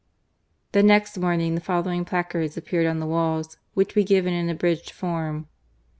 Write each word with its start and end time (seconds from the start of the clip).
The 0.71 0.81
next 0.81 1.15
morning 1.19 1.53
the 1.53 1.61
following 1.61 2.05
placards 2.05 2.57
ap 2.57 2.65
peared 2.65 2.87
on 2.87 2.97
the 2.99 3.05
walls, 3.05 3.57
which 3.75 3.93
we 3.93 4.03
give 4.03 4.25
in 4.25 4.33
an 4.33 4.49
abridged 4.49 4.89
form. 4.89 5.45